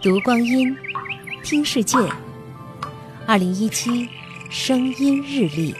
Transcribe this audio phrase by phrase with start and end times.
[0.00, 0.72] 读光阴，
[1.42, 1.98] 听世界。
[3.26, 4.08] 二零一七
[4.48, 5.74] 声音日历，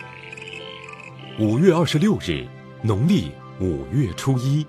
[1.39, 2.45] 五月二十六日，
[2.83, 4.67] 农历五月初一。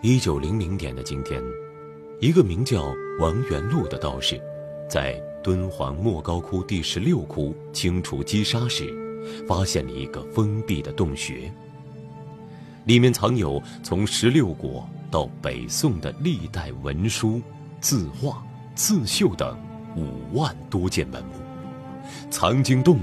[0.00, 1.42] 一九零零年的今天，
[2.18, 4.40] 一个名叫王元禄的道士，
[4.88, 8.90] 在敦煌莫高窟第十六窟清除积沙时，
[9.46, 11.52] 发现了一个封闭的洞穴，
[12.86, 14.88] 里面藏有从十六国。
[15.10, 17.40] 到北宋的历代文书、
[17.80, 18.42] 字画、
[18.74, 19.56] 刺绣等
[19.96, 22.98] 五万多件文物，藏经洞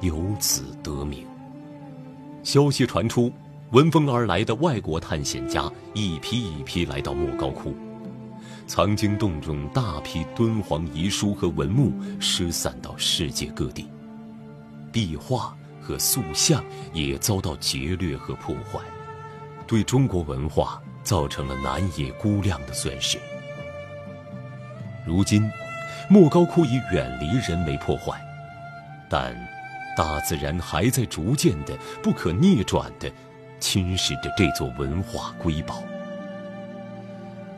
[0.00, 1.26] 由此得名。
[2.42, 3.32] 消息传出，
[3.70, 7.74] 闻风而来的外国探险家一批一批来到莫高窟，
[8.66, 13.86] 藏经洞中大批敦煌遗书和文物失散到世界各地，
[14.90, 18.80] 壁画和塑像也遭到劫掠和破坏，
[19.66, 20.82] 对中国文化。
[21.02, 23.18] 造成了难以估量的损失。
[25.06, 25.50] 如今，
[26.08, 28.20] 莫高窟已远离人为破坏，
[29.08, 29.34] 但
[29.96, 33.10] 大自然还在逐渐的、不可逆转的
[33.58, 35.82] 侵蚀着这座文化瑰宝。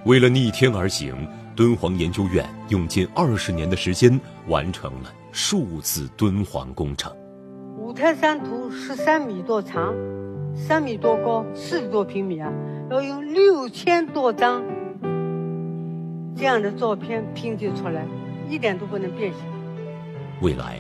[0.05, 7.15] 为了逆天而行，敦煌研究院用近二十年的时间完成了数字敦煌工程。
[7.79, 9.95] 五台山图十三米多长，
[10.55, 12.53] 三米多高，四十多平米啊。
[12.91, 14.63] 要用六千多张
[16.37, 18.07] 这样的照片拼接出来，
[18.49, 19.41] 一点都不能变形。
[20.41, 20.79] 未来，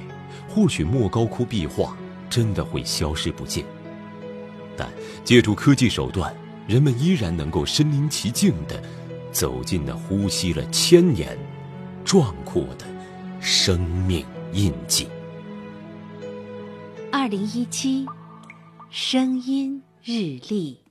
[0.48, 1.96] 或许莫高窟壁画
[2.28, 3.64] 真的会消失不见，
[4.76, 4.86] 但
[5.24, 6.32] 借助科技手段，
[6.68, 8.80] 人们依然能够身临其境的
[9.32, 11.36] 走进那呼吸了千年、
[12.04, 12.84] 壮阔的
[13.40, 15.08] 生命印记。
[17.10, 18.06] 二零一七，
[18.96, 20.83] 声音日历。